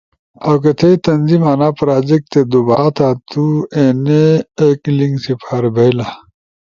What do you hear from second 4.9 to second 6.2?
لنک سپاربھییلا